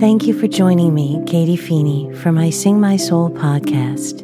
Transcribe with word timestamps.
Thank 0.00 0.28
you 0.28 0.38
for 0.38 0.46
joining 0.46 0.94
me, 0.94 1.20
Katie 1.26 1.56
Feeney, 1.56 2.14
for 2.14 2.30
my 2.30 2.50
Sing 2.50 2.80
My 2.80 2.96
Soul 2.96 3.30
podcast, 3.30 4.22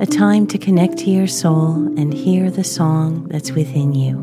a 0.00 0.06
time 0.06 0.46
to 0.46 0.56
connect 0.56 0.96
to 1.00 1.10
your 1.10 1.26
soul 1.26 1.74
and 1.98 2.14
hear 2.14 2.50
the 2.50 2.64
song 2.64 3.28
that's 3.28 3.52
within 3.52 3.92
you. 3.92 4.16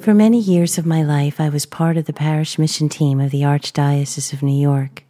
For 0.00 0.14
many 0.14 0.38
years 0.38 0.78
of 0.78 0.86
my 0.86 1.02
life, 1.02 1.40
I 1.40 1.48
was 1.48 1.66
part 1.66 1.96
of 1.96 2.04
the 2.04 2.12
parish 2.12 2.56
mission 2.56 2.88
team 2.88 3.18
of 3.18 3.32
the 3.32 3.42
Archdiocese 3.42 4.32
of 4.32 4.44
New 4.44 4.56
York. 4.56 5.02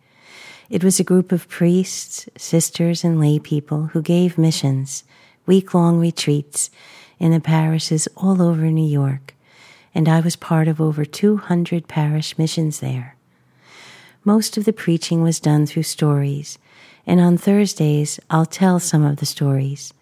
It 0.70 0.82
was 0.82 0.98
a 0.98 1.04
group 1.04 1.30
of 1.30 1.46
priests, 1.50 2.26
sisters, 2.38 3.04
and 3.04 3.20
lay 3.20 3.38
people 3.38 3.88
who 3.88 4.00
gave 4.00 4.38
missions, 4.38 5.04
week 5.44 5.74
long 5.74 6.00
retreats 6.00 6.70
in 7.18 7.32
the 7.32 7.40
parishes 7.40 8.08
all 8.16 8.40
over 8.40 8.70
New 8.70 8.88
York, 8.88 9.34
and 9.94 10.08
I 10.08 10.20
was 10.20 10.36
part 10.36 10.68
of 10.68 10.80
over 10.80 11.04
200 11.04 11.86
parish 11.86 12.38
missions 12.38 12.80
there. 12.80 13.15
Most 14.26 14.57
of 14.57 14.64
the 14.64 14.72
preaching 14.72 15.22
was 15.22 15.39
done 15.39 15.66
through 15.66 15.85
stories, 15.85 16.58
and 17.07 17.21
on 17.21 17.36
Thursdays 17.36 18.18
I'll 18.29 18.44
tell 18.44 18.80
some 18.80 19.04
of 19.04 19.18
the 19.18 19.25
stories 19.25 19.94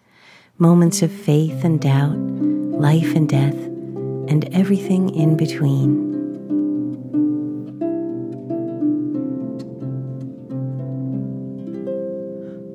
moments 0.57 1.03
of 1.03 1.11
faith 1.11 1.63
and 1.63 1.79
doubt, 1.79 2.17
life 2.17 3.15
and 3.15 3.29
death, 3.29 3.53
and 3.53 4.49
everything 4.51 5.13
in 5.13 5.37
between. 5.37 6.11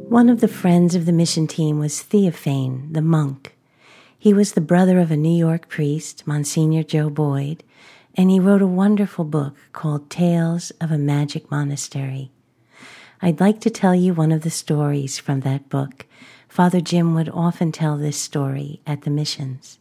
One 0.09 0.29
of 0.29 0.41
the 0.41 0.47
friends 0.47 0.95
of 0.95 1.05
the 1.05 1.13
mission 1.13 1.49
team 1.49 1.81
was 1.81 2.01
Theophane, 2.01 2.93
the 2.93 3.03
monk. 3.03 3.57
He 4.17 4.33
was 4.33 4.53
the 4.53 4.61
brother 4.61 5.01
of 5.01 5.11
a 5.11 5.17
New 5.17 5.37
York 5.37 5.69
priest, 5.69 6.29
Monsignor 6.29 6.85
Joe 6.85 7.11
Boyd, 7.11 7.65
and 8.17 8.31
he 8.31 8.41
wrote 8.41 8.63
a 8.63 8.67
wonderful 8.67 9.25
book 9.25 9.57
called 9.73 10.11
Tales 10.11 10.71
of 10.81 10.91
a 10.91 10.99
Magic 10.99 11.51
Monastery. 11.51 12.31
I'd 13.23 13.41
like 13.41 13.61
to 13.61 13.71
tell 13.71 13.95
you 13.95 14.15
one 14.15 14.33
of 14.33 14.43
the 14.43 14.51
stories 14.51 15.19
from 15.19 15.41
that 15.41 15.69
book. 15.69 16.07
Father 16.49 16.81
Jim 16.81 17.15
would 17.15 17.29
often 17.29 17.71
tell 17.71 17.97
this 17.97 18.17
story 18.17 18.81
at 18.87 19.03
the 19.03 19.11
missions. 19.11 19.79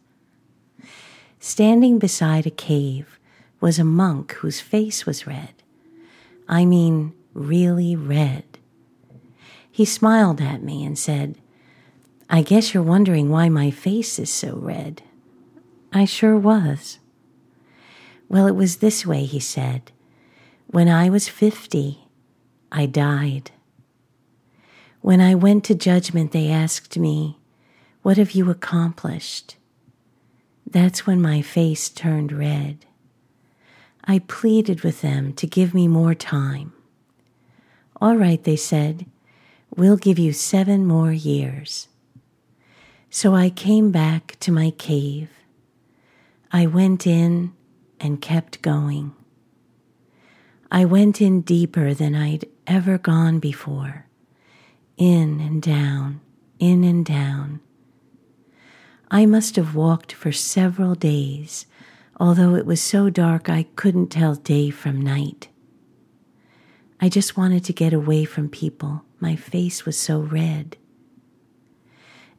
Standing 1.38 1.98
beside 1.98 2.46
a 2.46 2.50
cave 2.50 3.18
was 3.60 3.78
a 3.78 3.84
monk 3.84 4.32
whose 4.34 4.60
face 4.60 5.06
was 5.06 5.26
red. 5.26 5.54
I 6.48 6.64
mean, 6.64 7.14
really 7.32 7.96
red. 7.96 8.44
He 9.70 9.84
smiled 9.84 10.40
at 10.40 10.62
me 10.62 10.84
and 10.84 10.98
said, 10.98 11.36
I 12.28 12.42
guess 12.42 12.74
you're 12.74 12.82
wondering 12.82 13.30
why 13.30 13.48
my 13.48 13.70
face 13.70 14.18
is 14.18 14.30
so 14.32 14.56
red. 14.56 15.02
I 15.92 16.04
sure 16.04 16.36
was. 16.36 16.98
Well, 18.30 18.46
it 18.46 18.54
was 18.54 18.76
this 18.76 19.04
way, 19.04 19.24
he 19.24 19.40
said. 19.40 19.90
When 20.68 20.88
I 20.88 21.10
was 21.10 21.28
50, 21.28 21.98
I 22.70 22.86
died. 22.86 23.50
When 25.00 25.20
I 25.20 25.34
went 25.34 25.64
to 25.64 25.74
judgment, 25.74 26.30
they 26.30 26.48
asked 26.48 26.96
me, 26.96 27.40
What 28.02 28.18
have 28.18 28.30
you 28.30 28.48
accomplished? 28.48 29.56
That's 30.64 31.08
when 31.08 31.20
my 31.20 31.42
face 31.42 31.88
turned 31.88 32.30
red. 32.30 32.86
I 34.04 34.20
pleaded 34.20 34.82
with 34.82 35.00
them 35.00 35.32
to 35.32 35.46
give 35.48 35.74
me 35.74 35.88
more 35.88 36.14
time. 36.14 36.72
All 38.00 38.16
right, 38.16 38.42
they 38.44 38.56
said, 38.56 39.06
we'll 39.76 39.96
give 39.96 40.20
you 40.20 40.32
seven 40.32 40.86
more 40.86 41.12
years. 41.12 41.88
So 43.10 43.34
I 43.34 43.50
came 43.50 43.90
back 43.90 44.36
to 44.40 44.52
my 44.52 44.70
cave. 44.70 45.30
I 46.52 46.66
went 46.66 47.06
in 47.08 47.54
and 48.00 48.20
kept 48.20 48.62
going. 48.62 49.12
I 50.72 50.84
went 50.84 51.20
in 51.20 51.42
deeper 51.42 51.94
than 51.94 52.14
I'd 52.14 52.46
ever 52.66 52.96
gone 52.96 53.38
before, 53.38 54.06
in 54.96 55.40
and 55.40 55.60
down, 55.60 56.20
in 56.58 56.84
and 56.84 57.04
down. 57.04 57.60
I 59.10 59.26
must 59.26 59.56
have 59.56 59.74
walked 59.74 60.12
for 60.12 60.30
several 60.30 60.94
days, 60.94 61.66
although 62.18 62.54
it 62.54 62.66
was 62.66 62.80
so 62.80 63.10
dark 63.10 63.48
I 63.48 63.64
couldn't 63.74 64.08
tell 64.08 64.36
day 64.36 64.70
from 64.70 65.00
night. 65.00 65.48
I 67.00 67.08
just 67.08 67.36
wanted 67.36 67.64
to 67.64 67.72
get 67.72 67.92
away 67.92 68.24
from 68.24 68.48
people. 68.48 69.04
My 69.18 69.34
face 69.34 69.84
was 69.84 69.96
so 69.96 70.20
red. 70.20 70.76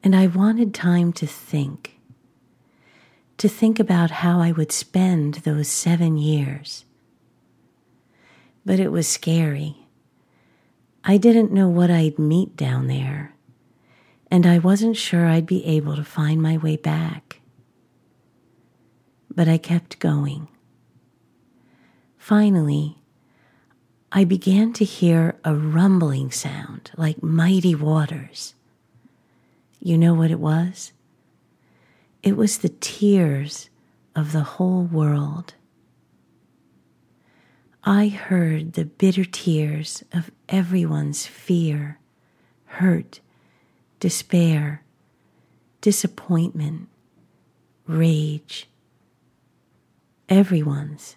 And 0.04 0.16
I 0.16 0.28
wanted 0.28 0.74
time 0.74 1.12
to 1.14 1.28
think 1.28 2.00
to 3.42 3.50
think 3.50 3.80
about 3.80 4.12
how 4.12 4.40
I 4.40 4.52
would 4.52 4.72
spend 4.72 5.34
those 5.34 5.68
seven 5.68 6.16
years. 6.16 6.86
But 8.64 8.80
it 8.80 8.92
was 8.92 9.08
scary. 9.08 9.88
I 11.04 11.18
didn't 11.18 11.52
know 11.52 11.68
what 11.68 11.90
I'd 11.90 12.20
meet 12.20 12.56
down 12.56 12.86
there, 12.86 13.34
and 14.30 14.46
I 14.46 14.60
wasn't 14.60 14.96
sure 14.96 15.26
I'd 15.26 15.48
be 15.48 15.66
able 15.66 15.96
to 15.96 16.04
find 16.04 16.40
my 16.40 16.58
way 16.58 16.76
back. 16.76 17.42
But 19.34 19.48
I 19.48 19.58
kept 19.58 19.98
going. 19.98 20.48
Finally, 22.20 23.00
I 24.12 24.24
began 24.24 24.72
to 24.74 24.86
hear 24.86 25.40
a 25.44 25.56
rumbling 25.56 26.30
sound 26.30 26.92
like 26.96 27.24
mighty 27.24 27.74
waters. 27.74 28.54
You 29.80 29.98
know 29.98 30.14
what 30.14 30.30
it 30.30 30.40
was? 30.40 30.92
It 32.24 32.38
was 32.38 32.60
the 32.60 32.70
tears 32.70 33.70
of 34.16 34.32
the 34.32 34.44
whole 34.44 34.84
world. 34.84 35.56
I 37.84 38.10
heard 38.10 38.74
the 38.74 38.86
bitter 38.86 39.26
tears 39.26 40.04
of 40.14 40.30
everyone's 40.48 41.26
fear, 41.26 41.98
hurt, 42.66 43.22
despair, 44.00 44.84
disappointment, 45.82 46.90
rage. 47.88 48.70
Everyone's. 50.30 51.16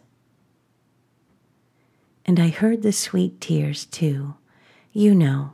And 2.25 2.41
I 2.41 2.49
heard 2.49 2.83
the 2.83 2.93
sweet 2.93 3.43
tears 3.43 3.85
too. 3.85 4.35
You 4.95 5.15
know, 5.15 5.53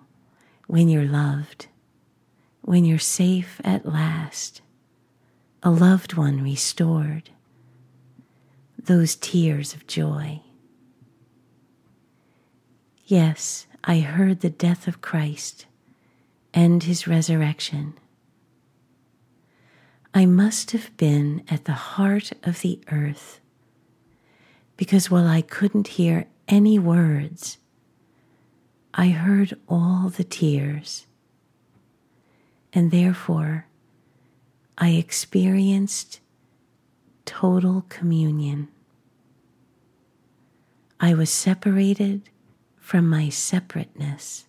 when 0.68 0.88
you're 0.88 1.04
loved, 1.04 1.66
when 2.62 2.84
you're 2.84 3.00
safe 3.00 3.60
at 3.64 3.84
last 3.84 4.62
a 5.62 5.70
loved 5.70 6.14
one 6.14 6.42
restored, 6.42 7.30
those 8.78 9.14
tears 9.16 9.74
of 9.74 9.86
joy. 9.86 10.40
Yes, 13.04 13.66
I 13.84 14.00
heard 14.00 14.40
the 14.40 14.50
death 14.50 14.88
of 14.88 15.00
Christ 15.00 15.66
and 16.54 16.82
his 16.82 17.06
resurrection. 17.06 17.94
I 20.14 20.26
must 20.26 20.70
have 20.72 20.96
been 20.96 21.44
at 21.48 21.66
the 21.66 21.72
heart 21.72 22.32
of 22.42 22.62
the 22.62 22.80
earth 22.90 23.40
because 24.76 25.10
while 25.10 25.26
I 25.26 25.42
couldn't 25.42 25.88
hear 25.88 26.26
any 26.48 26.78
words, 26.78 27.58
I 28.94 29.10
heard 29.10 29.58
all 29.68 30.08
the 30.08 30.24
tears, 30.24 31.06
and 32.72 32.90
therefore 32.90 33.66
I 34.82 34.92
experienced 34.92 36.20
total 37.26 37.84
communion. 37.90 38.68
I 40.98 41.12
was 41.12 41.28
separated 41.28 42.30
from 42.78 43.06
my 43.06 43.28
separateness. 43.28 44.46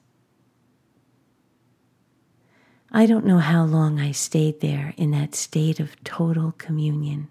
I 2.94 3.06
don't 3.06 3.26
know 3.26 3.40
how 3.40 3.66
long 3.66 4.00
I 4.00 4.12
stayed 4.12 4.62
there 4.62 4.94
in 4.96 5.12
that 5.12 5.36
state 5.36 5.82
of 5.82 6.02
total 6.06 6.54
communion 6.58 7.28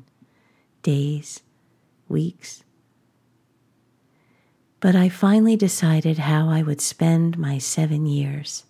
days, 0.83 1.41
weeks. 2.07 2.65
But 4.79 4.95
I 4.95 5.09
finally 5.09 5.57
decided 5.57 6.19
how 6.19 6.51
I 6.51 6.61
would 6.63 6.83
spend 6.83 7.39
my 7.39 7.57
seven 7.57 8.05
years. 8.05 8.65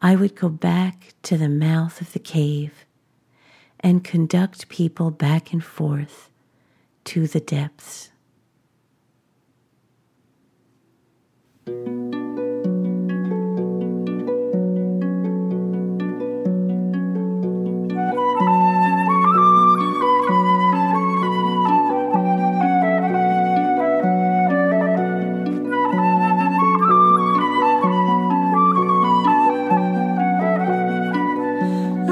I 0.00 0.16
would 0.16 0.34
go 0.34 0.48
back 0.48 1.14
to 1.22 1.36
the 1.36 1.48
mouth 1.48 2.00
of 2.00 2.12
the 2.12 2.18
cave 2.18 2.84
and 3.80 4.04
conduct 4.04 4.68
people 4.68 5.10
back 5.10 5.52
and 5.52 5.62
forth 5.62 6.30
to 7.04 7.26
the 7.26 7.40
depths. 7.40 8.10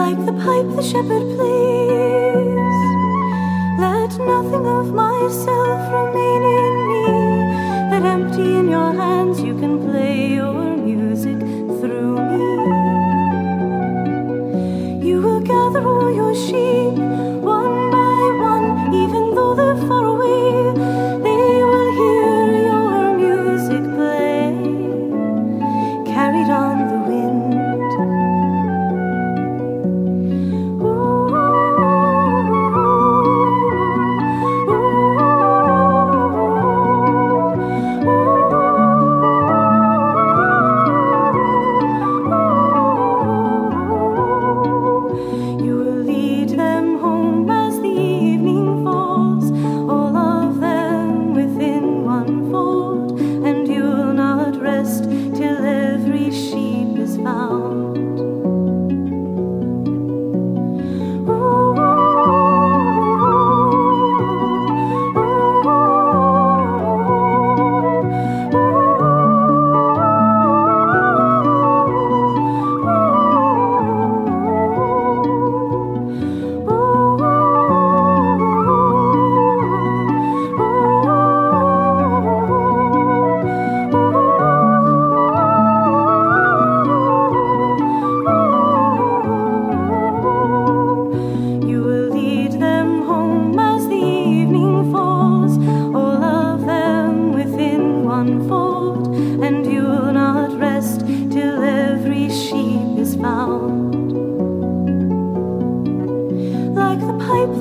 like 0.04 0.20
the 0.26 0.37
pipe 0.44 0.69
the 0.78 0.82
shepherd 0.90 1.26
plays. 1.37 2.78
Let 3.84 4.10
nothing 4.32 4.66
of 4.78 4.87
myself 4.93 5.81
remain 5.96 6.43
in 6.60 6.75
me, 6.90 7.04
that 7.90 8.02
empty 8.14 8.49
in 8.60 8.66
your 8.69 8.93
hands 9.02 9.37
you 9.40 9.54
can 9.62 9.75
play 9.87 10.14
your 10.40 10.76
music 10.88 11.38
through 11.78 12.14
me. 12.31 12.44
You 15.08 15.16
will 15.25 15.43
gather 15.54 15.82
all 15.93 16.10
your 16.20 16.34
sheep 16.46 16.94
one 17.56 17.81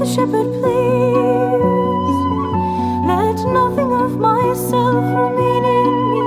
the 0.01 0.07
shepherd 0.07 0.51
please. 0.59 2.19
Let 3.05 3.37
nothing 3.53 3.91
of 3.93 4.17
myself 4.17 5.03
remain 5.21 5.63
in 5.79 5.93
me. 6.11 6.21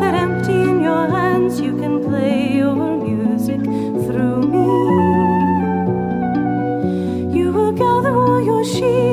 That 0.00 0.14
empty 0.14 0.58
in 0.70 0.80
your 0.80 1.06
hands 1.06 1.60
you 1.60 1.76
can 1.76 2.02
play 2.02 2.56
your 2.56 2.96
music 2.96 3.60
through 4.06 4.40
me. 4.54 4.68
You 7.38 7.52
will 7.52 7.72
gather 7.72 8.14
all 8.16 8.40
your 8.40 8.64
sheep. 8.64 9.07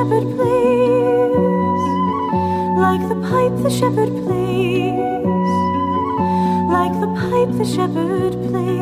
Like 0.00 0.08
the 3.08 3.16
pipe 3.28 3.54
the 3.62 3.68
shepherd 3.70 4.08
plays, 4.24 4.94
like 6.70 6.94
the 7.00 7.06
pipe 7.20 7.52
the 7.58 7.66
shepherd 7.66 8.32
plays. 8.48 8.80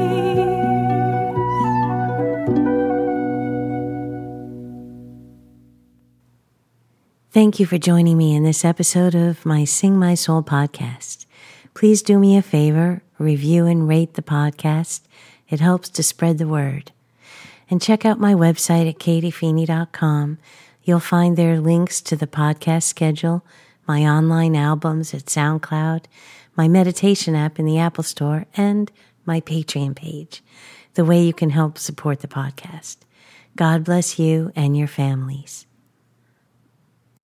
Thank 7.32 7.58
you 7.58 7.66
for 7.66 7.78
joining 7.78 8.16
me 8.16 8.36
in 8.36 8.44
this 8.44 8.64
episode 8.64 9.16
of 9.16 9.44
my 9.44 9.64
Sing 9.64 9.98
My 9.98 10.14
Soul 10.14 10.44
podcast. 10.44 11.26
Please 11.74 12.00
do 12.00 12.20
me 12.20 12.36
a 12.36 12.42
favor, 12.42 13.02
review 13.18 13.66
and 13.66 13.88
rate 13.88 14.14
the 14.14 14.22
podcast. 14.22 15.00
It 15.48 15.58
helps 15.58 15.88
to 15.90 16.02
spread 16.04 16.38
the 16.38 16.46
word. 16.46 16.92
And 17.70 17.82
check 17.82 18.04
out 18.04 18.20
my 18.20 18.34
website 18.34 18.88
at 18.88 18.98
katiefeeney.com. 18.98 20.38
You'll 20.88 21.00
find 21.00 21.36
there 21.36 21.60
links 21.60 22.00
to 22.00 22.16
the 22.16 22.26
podcast 22.26 22.84
schedule, 22.84 23.44
my 23.86 24.08
online 24.08 24.56
albums 24.56 25.12
at 25.12 25.26
SoundCloud, 25.26 26.06
my 26.56 26.66
meditation 26.66 27.34
app 27.34 27.58
in 27.58 27.66
the 27.66 27.76
Apple 27.76 28.04
Store, 28.04 28.46
and 28.56 28.90
my 29.26 29.42
Patreon 29.42 29.94
page, 29.94 30.42
the 30.94 31.04
way 31.04 31.22
you 31.22 31.34
can 31.34 31.50
help 31.50 31.76
support 31.76 32.20
the 32.20 32.26
podcast. 32.26 32.96
God 33.54 33.84
bless 33.84 34.18
you 34.18 34.50
and 34.56 34.78
your 34.78 34.88
families. 34.88 35.66